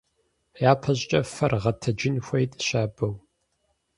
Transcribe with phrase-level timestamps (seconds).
[0.71, 3.13] ЯпэщӀыкӀэ фэр гъэтэджын хуейт щабэу.